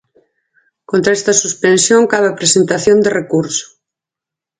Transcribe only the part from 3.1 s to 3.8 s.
recurso.